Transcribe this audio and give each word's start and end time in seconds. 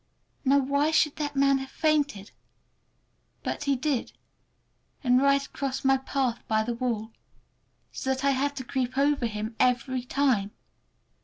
Now 0.43 0.57
why 0.57 0.89
should 0.89 1.17
that 1.17 1.35
man 1.35 1.59
have 1.59 1.69
fainted? 1.69 2.31
But 3.43 3.65
he 3.65 3.75
did, 3.75 4.13
and 5.03 5.21
right 5.21 5.45
across 5.45 5.85
my 5.85 5.97
path 5.97 6.41
by 6.47 6.63
the 6.63 6.73
wall, 6.73 7.11
so 7.91 8.09
that 8.09 8.25
I 8.25 8.31
had 8.31 8.55
to 8.55 8.63
creep 8.63 8.97
over 8.97 9.27
him 9.27 9.55
every 9.59 10.01
time! 10.01 10.53